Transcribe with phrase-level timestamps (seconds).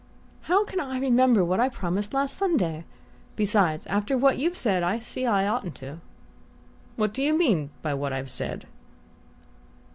[0.49, 2.85] "How can I remember what I promised last Sunday?
[3.35, 5.99] Besides, after what you've said, I see I oughtn't to."
[6.95, 8.65] "What do you mean by what I've said?"